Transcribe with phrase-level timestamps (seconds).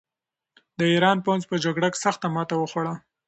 [0.77, 2.93] د ایران پوځ په جګړه کې سخته ماته وخوړه.